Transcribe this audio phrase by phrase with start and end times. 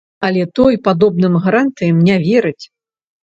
[0.27, 2.65] Але той падобным гарантыям не верыць.